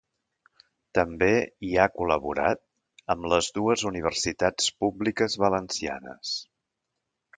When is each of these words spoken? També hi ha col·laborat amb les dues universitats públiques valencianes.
També 0.99 1.27
hi 1.67 1.75
ha 1.81 1.85
col·laborat 1.97 2.63
amb 3.15 3.29
les 3.33 3.51
dues 3.61 3.85
universitats 3.93 4.73
públiques 4.85 5.37
valencianes. 5.45 6.33